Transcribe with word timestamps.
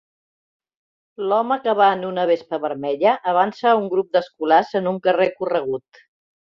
L'home 1.31 1.57
que 1.67 1.75
va 1.81 1.91
en 1.97 2.01
una 2.09 2.25
vespa 2.31 2.61
vermella 2.65 3.15
avança 3.35 3.71
a 3.73 3.77
un 3.83 3.89
grup 3.95 4.13
d'escolars 4.17 4.77
en 4.83 4.95
un 4.95 5.03
carrer 5.09 5.33
corregut. 5.41 6.07